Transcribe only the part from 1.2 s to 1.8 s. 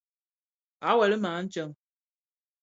më a ntseng.